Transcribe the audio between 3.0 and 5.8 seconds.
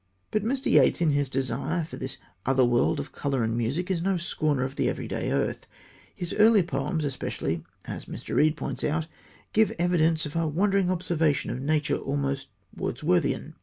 colour and music, is no scorner of the everyday earth.